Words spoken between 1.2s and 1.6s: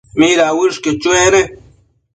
ne?